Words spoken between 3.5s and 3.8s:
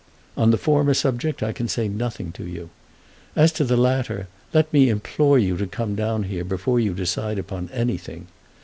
to the